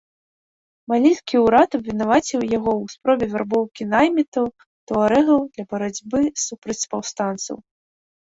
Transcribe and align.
Малійскі 0.91 1.35
ўрад 1.45 1.75
абвінаваціў 1.77 2.45
яго 2.57 2.71
ў 2.81 2.85
спробе 2.93 3.25
вярбоўкі 3.33 3.87
наймітаў-туарэгаў 3.93 5.39
для 5.57 5.63
барацьбы 5.75 6.19
супраць 6.45 6.81
паўстанцаў. 6.95 7.57